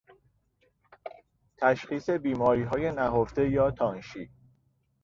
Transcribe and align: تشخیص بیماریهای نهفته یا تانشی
تشخیص 1.57 2.09
بیماریهای 2.09 2.91
نهفته 2.91 3.49
یا 3.49 3.71
تانشی 3.71 4.29